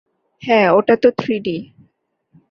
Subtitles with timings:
[0.43, 1.57] হ্যাঁ, ওটা তো থ্রিডি।